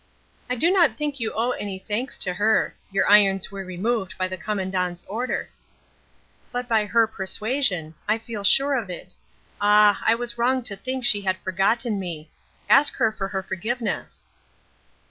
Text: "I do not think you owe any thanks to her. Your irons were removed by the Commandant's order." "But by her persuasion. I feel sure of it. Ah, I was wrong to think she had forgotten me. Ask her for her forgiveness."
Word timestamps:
"I 0.49 0.55
do 0.55 0.71
not 0.71 0.97
think 0.97 1.19
you 1.19 1.31
owe 1.31 1.51
any 1.51 1.77
thanks 1.77 2.17
to 2.25 2.33
her. 2.33 2.75
Your 2.89 3.07
irons 3.07 3.51
were 3.51 3.63
removed 3.63 4.17
by 4.17 4.27
the 4.27 4.35
Commandant's 4.35 5.05
order." 5.05 5.49
"But 6.51 6.67
by 6.67 6.85
her 6.87 7.05
persuasion. 7.05 7.93
I 8.07 8.17
feel 8.17 8.43
sure 8.43 8.73
of 8.73 8.89
it. 8.89 9.13
Ah, 9.61 10.01
I 10.03 10.15
was 10.15 10.39
wrong 10.39 10.63
to 10.63 10.75
think 10.75 11.05
she 11.05 11.21
had 11.21 11.37
forgotten 11.43 11.99
me. 11.99 12.31
Ask 12.67 12.95
her 12.95 13.11
for 13.11 13.27
her 13.27 13.43
forgiveness." 13.43 14.25